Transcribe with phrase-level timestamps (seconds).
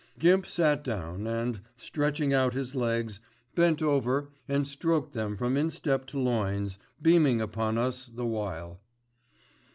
[0.17, 3.19] Gimp sat down and, stretching out his legs,
[3.53, 8.79] bent over and stroked them from instep to loins, beaming upon us the while.